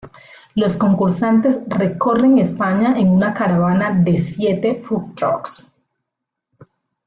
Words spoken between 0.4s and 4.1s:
Los concursantes recorren España en una caravana